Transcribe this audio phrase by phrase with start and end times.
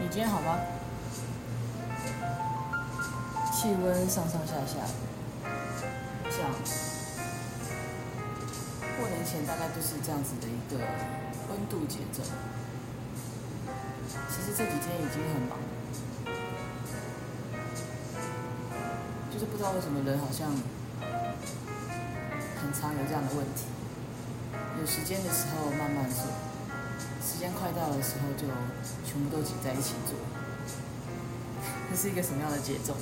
[0.00, 0.56] 你今天好吗？
[3.52, 4.78] 气温上上下下，
[6.30, 6.48] 这样。
[8.96, 10.78] 过年前大概都是这样子的一个
[11.50, 12.22] 温度节奏。
[14.30, 15.58] 其实这几天已经很忙，
[19.32, 20.52] 就是不知道为什么人好像
[22.62, 23.64] 很常有这样的问题。
[24.80, 26.22] 有时间的时候慢慢做，
[27.38, 28.50] 时间快到的时候就
[29.06, 30.18] 全部都挤在一起做。
[31.88, 32.96] 这是一个什么样的节奏？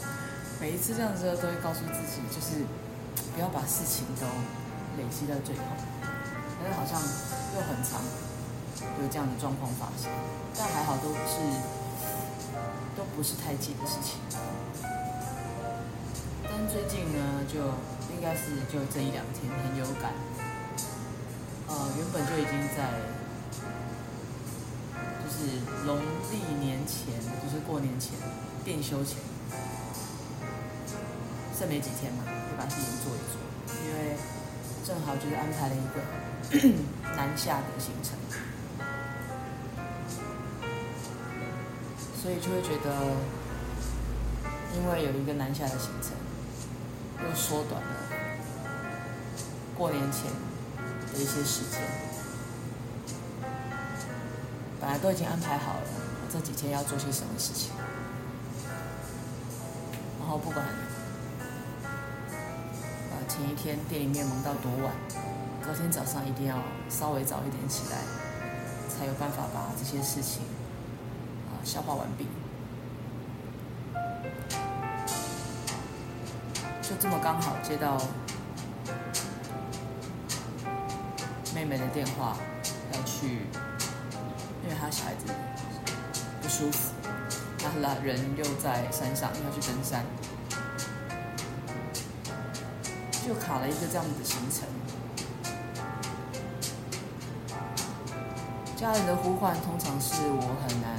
[0.61, 2.61] 每一次这样子都会告诉自己，就是
[3.33, 4.29] 不要把事情都
[5.01, 5.65] 累积到最后。
[6.61, 8.05] 但是好像又很长
[9.01, 10.13] 有这样的状况发生，
[10.53, 11.41] 但还好都不是
[12.93, 14.21] 都不是太急的事情。
[16.45, 17.73] 但最近呢，就
[18.13, 20.13] 应该是就这一两天很有感。
[21.69, 22.85] 呃，原本就已经在，
[25.27, 25.99] 就是农
[26.31, 27.13] 历年前，
[27.43, 28.13] 就是过年前，
[28.65, 29.19] 店休前，
[31.59, 33.43] 剩没几天嘛，就把事情做一做，
[33.85, 34.15] 因为
[34.87, 36.01] 正好就是安排了一个
[37.17, 38.17] 南下的行程，
[42.23, 42.95] 所以就会觉得，
[44.77, 46.13] 因为有一个南下的行程，
[47.29, 47.89] 又缩短了
[49.77, 50.31] 过年前。
[51.13, 51.81] 的一些时间，
[54.97, 55.83] 来都已经安排好了，
[56.33, 57.71] 这几天要做些什么事情。
[60.19, 60.65] 然后不管，
[63.11, 64.95] 呃，前一天店里面忙到多晚，
[65.63, 66.57] 隔天早上一定要
[66.89, 67.99] 稍微早一点起来，
[68.89, 70.43] 才有办法把这些事情
[71.51, 72.27] 啊消化完毕。
[76.81, 78.01] 就这么刚好接到。
[81.55, 82.37] 妹妹的电话
[82.93, 83.47] 要去，
[84.67, 85.27] 因为他小孩子
[86.43, 86.93] 不舒服，
[87.57, 87.71] 她
[88.03, 90.05] 人又在山上要去登山，
[93.25, 94.67] 就卡了一个这样子的行程。
[98.77, 100.99] 家人的呼唤通常是我很难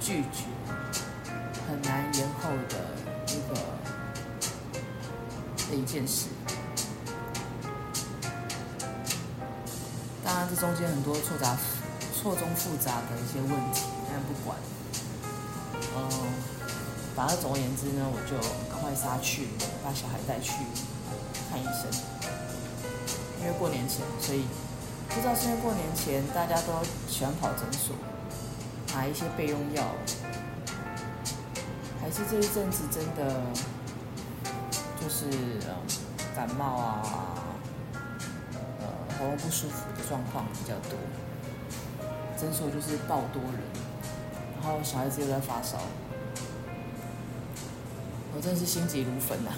[0.00, 0.44] 拒绝、
[1.68, 2.94] 很难延后的
[3.26, 3.54] 一个
[5.68, 6.28] 的一件事。
[10.24, 11.56] 当然，这中间很多错杂、
[12.18, 14.58] 错综复杂的一些问题，但不管，
[15.94, 16.10] 嗯，
[17.14, 18.36] 反正总而言之呢，我就
[18.68, 19.46] 赶快杀去，
[19.84, 20.52] 把小孩带去
[21.48, 21.86] 看医生。
[23.40, 24.42] 因为过年前，所以
[25.08, 26.72] 不知道是因为过年前大家都
[27.08, 27.94] 喜欢跑诊所，
[28.92, 29.84] 拿一些备用药，
[32.02, 33.40] 还是这一阵子真的
[35.00, 35.70] 就是嗯
[36.34, 37.02] 感冒啊。
[38.80, 38.86] 呃
[39.18, 40.98] 喉咙不舒服的状况比较多，
[42.40, 43.60] 诊所就是爆多人，
[44.60, 45.78] 然后小孩子又在发烧，
[48.34, 49.50] 我真是心急如焚呐。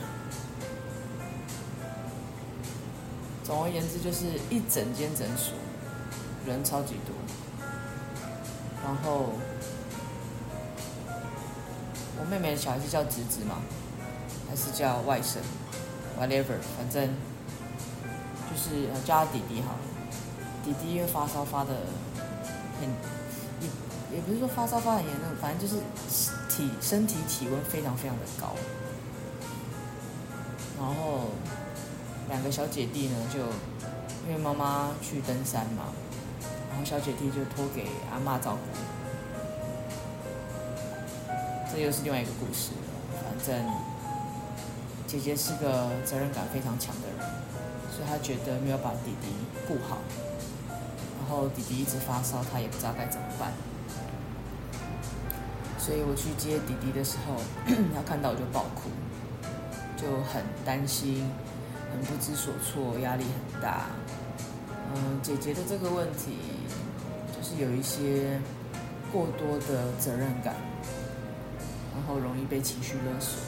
[3.45, 5.55] 总而言之，就是一整间诊所
[6.47, 7.15] 人超级多，
[8.85, 9.31] 然后
[12.19, 13.57] 我妹妹的小孩子叫侄子嘛，
[14.49, 15.39] 还是叫外甥
[16.19, 17.11] ，whatever，反正。
[18.53, 19.77] 就是叫他弟弟哈，
[20.65, 21.71] 弟弟因为发烧发的
[22.81, 22.89] 很，
[23.61, 25.81] 也也不是说发烧发很严重，反正就是
[26.49, 28.57] 体身体体温非常非常的高。
[30.79, 31.29] 然后
[32.29, 33.39] 两个小姐弟呢，就
[34.27, 35.93] 因为妈妈去登山嘛，
[36.71, 38.61] 然后小姐弟就托给阿嬷照顾。
[41.73, 42.71] 这又是另外一个故事，
[43.23, 43.71] 反正
[45.07, 47.29] 姐姐是个责任感非常强的人。
[47.93, 49.29] 所以她觉得没有把弟弟
[49.69, 49.99] 顾好，
[51.31, 53.53] 后弟弟一直发烧，他也不知道该怎么办。
[55.79, 57.41] 所以我去接弟弟的时候，
[57.95, 58.91] 他看到我就爆哭，
[59.97, 61.25] 就很担心，
[61.91, 63.87] 很不知所措，压力很大。
[64.93, 66.37] 嗯，姐姐的这个问题
[67.33, 68.39] 就是有一些
[69.13, 70.54] 过多的责任感，
[71.95, 73.41] 然后容易被情绪勒索。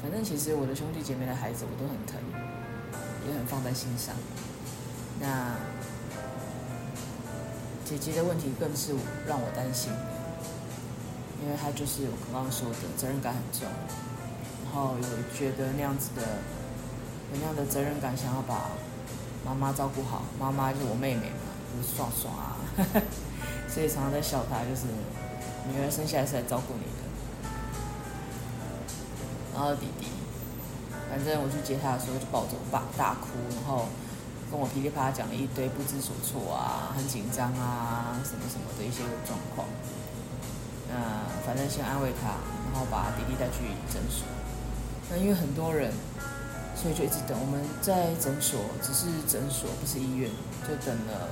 [0.00, 2.16] 反正其实我的兄弟姐妹的孩子我都很疼，
[3.26, 4.14] 也很放在心上。
[5.20, 5.54] 那
[7.84, 8.94] 姐姐的问题更是
[9.26, 9.90] 让我担心，
[11.42, 13.68] 因为她就是我刚刚说的责任感很重，
[14.64, 16.22] 然后有觉得那样子的
[17.32, 18.70] 有那样的责任感，想要把
[19.44, 20.22] 妈妈照顾好。
[20.38, 22.56] 妈妈就是我妹妹嘛，就是爽爽啊，
[23.68, 24.86] 所以常常在笑她，就是
[25.72, 27.08] 女儿生下来是来照顾你的。
[29.54, 30.06] 然后弟弟，
[31.10, 33.26] 反正我去接他的时候就抱着我爸大哭，
[33.56, 33.88] 然后
[34.50, 39.68] 跟我噼里啪啦讲了一堆不知所措啊，很紧张啊，什么什么的一些状况。
[40.88, 40.96] 那
[41.44, 42.28] 反正先安慰他，
[42.72, 44.26] 然后把弟弟带去诊所。
[45.10, 45.92] 那因为很多人，
[46.74, 47.38] 所以就一直等。
[47.38, 50.30] 我们在诊所，只是诊所不是医院，
[50.66, 51.28] 就等了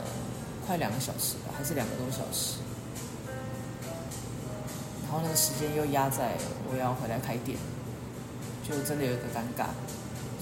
[0.67, 2.59] 快两个小时吧，还是两个多小时。
[5.05, 6.33] 然后那个时间又压在
[6.71, 7.57] 我要回来开店，
[8.69, 9.69] 就真的有一个尴尬。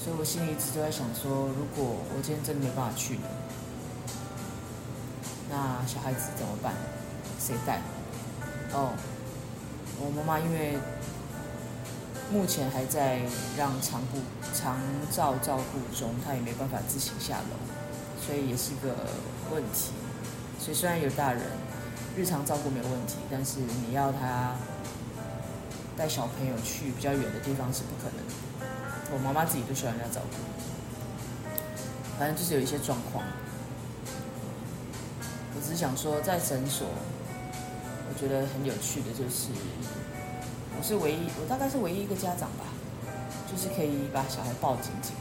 [0.05, 3.17] 所以我心里一直都在想说，如果我今天真的没办法去，
[5.49, 6.75] 那小孩子怎么办？
[7.39, 7.81] 谁带？
[8.71, 8.93] 哦，
[9.97, 10.77] 我妈妈因为
[12.31, 13.21] 目前还在
[13.57, 14.19] 让长顾
[14.53, 14.77] 长
[15.09, 17.57] 照照顾中，她也没办法自行下楼，
[18.21, 18.93] 所以也是个
[19.51, 19.89] 问题。
[20.59, 21.41] 所以虽然有大人
[22.15, 24.53] 日常照顾没有问题，但是你要他
[25.97, 28.21] 带小朋友去比较远的地方是不可能。
[29.13, 30.35] 我妈妈自己都需要人家照顾，
[32.17, 33.23] 反正就是有一些状况。
[35.55, 36.87] 我只是想说，在诊所，
[38.09, 39.49] 我觉得很有趣的就是，
[40.77, 42.65] 我是唯一，我大概是唯一一个家长吧，
[43.49, 45.13] 就是可以把小孩抱紧紧，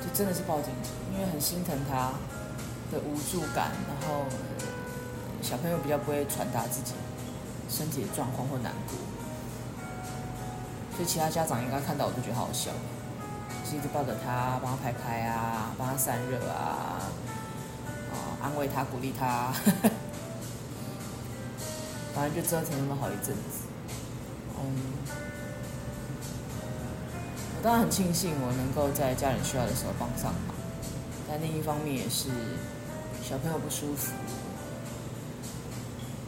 [0.00, 2.12] 就真的是抱紧紧，因为很心疼他
[2.92, 4.24] 的无助感，然后
[5.42, 6.92] 小朋友比较不会传达自己
[7.68, 9.15] 身体的状况或难过。
[10.96, 12.70] 所以其他家长应该看到我都觉得好笑，
[13.70, 17.12] 就一直抱着他，帮他拍拍啊，帮他散热啊，
[18.10, 19.52] 啊，安慰他，鼓励他，
[22.14, 23.68] 反正就折腾那么好一阵子。
[24.58, 24.64] 嗯，
[27.58, 30.56] 我当然很庆幸我能够在家人需要的时候帮上忙，
[31.28, 32.30] 但另一方面也是
[33.22, 34.12] 小朋友不舒服，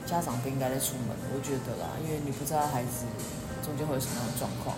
[0.05, 3.07] 家长不应该再出门，我觉得啦，因为你不知道孩子。
[3.69, 4.75] 中间会有什么样的状况？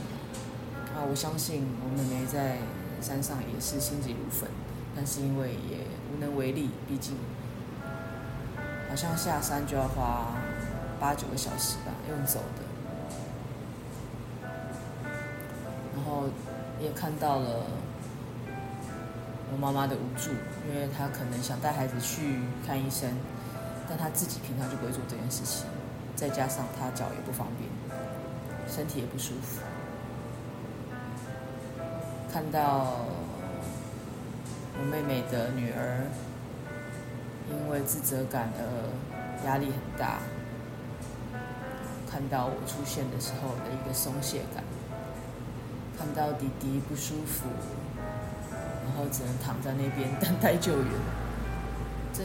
[0.97, 2.59] 啊，我相信我妹妹在
[3.01, 4.51] 山上也是心急如焚，
[4.97, 7.15] 但是因为也无能为力，毕竟
[8.89, 10.35] 好像下山就要花
[10.99, 14.51] 八九个小时吧，用走的。
[15.95, 16.25] 然后
[16.81, 17.67] 也看到了
[19.53, 20.31] 我妈妈的无助，
[20.69, 23.09] 因为她可能想带孩子去看医生，
[23.89, 25.65] 但她自己平常就不会做这件事情，
[26.17, 27.69] 再加上他脚也不方便。
[28.69, 29.61] 身体也不舒服，
[32.33, 33.05] 看到
[34.79, 36.07] 我妹妹的女儿
[37.51, 40.21] 因为自责感而压力很大，
[42.09, 44.63] 看到我出现的时候的一个松懈感，
[45.99, 47.49] 看到弟弟不舒服，
[48.85, 50.93] 然后只能躺在那边等待救援，
[52.13, 52.23] 这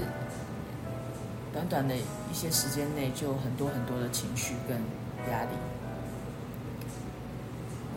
[1.56, 4.76] 短短的一些时间内就很多很多的情绪跟
[5.32, 5.56] 压力。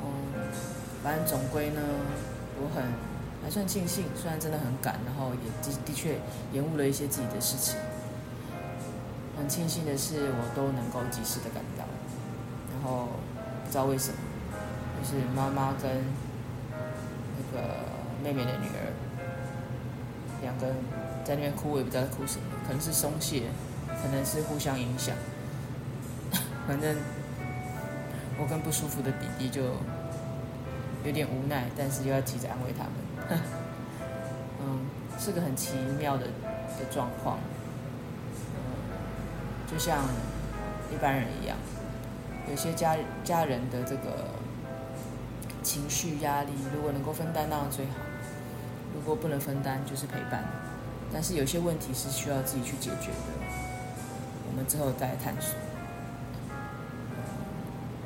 [0.01, 0.07] 嗯
[1.03, 1.81] 反正总归呢，
[2.61, 2.85] 我很
[3.43, 6.19] 还算庆幸，虽然真的很赶，然后也的的确
[6.53, 7.79] 延误了一些自己的事情。
[9.37, 11.85] 很庆幸的是，我都能够及时的赶到。
[12.73, 13.09] 然后
[13.65, 14.19] 不知道为什么，
[15.01, 16.05] 就是妈妈跟
[17.37, 17.75] 那个
[18.23, 18.93] 妹妹的女儿
[20.43, 20.77] 两个人
[21.25, 23.43] 在那边哭，我也不知道哭什么，可能是松懈，
[24.03, 25.15] 可能是互相影响。
[26.67, 26.97] 反正
[28.39, 29.63] 我跟不舒服的弟弟就。
[31.05, 32.93] 有点无奈，但是又要急着安慰他们。
[34.61, 34.81] 嗯，
[35.17, 37.39] 是个很奇妙的的状况。
[38.53, 38.59] 嗯，
[39.71, 40.05] 就像
[40.93, 41.57] 一般人一样，
[42.51, 44.27] 有些家家人的这个
[45.63, 47.93] 情绪压力，如果能够分担，当然最好；
[48.99, 50.43] 如果不能分担，就是陪伴。
[51.13, 53.33] 但是有些问题是需要自己去解决的，
[54.51, 55.55] 我们之后再探索。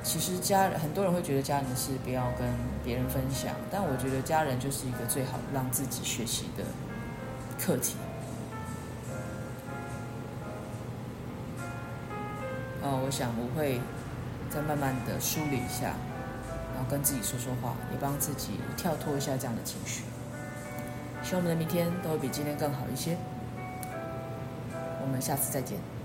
[0.05, 2.47] 其实家人很多人会觉得家人的事不要跟
[2.85, 6.65] 别人分享，但我觉得家人就是一个最好让自己学习的
[7.59, 7.97] 课题。
[12.83, 13.81] 哦，我想我会
[14.51, 15.95] 再慢慢的梳理一下，
[16.75, 20.03] 然后跟自己说说话，也帮自己跳脱一下这样的情绪。
[21.23, 23.17] 希望我们的明天都会比今天更好一些。
[25.01, 26.02] 我们下次再见。